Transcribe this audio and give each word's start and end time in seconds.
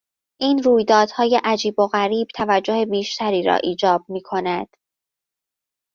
این 0.39 0.63
رویدادهای 0.63 1.39
عجیب 1.43 1.79
و 1.79 1.87
غریب 1.87 2.27
توجه 2.35 2.85
بیشتری 2.85 3.43
را 3.43 3.55
ایجاب 3.55 4.05
میکند. 4.09 4.67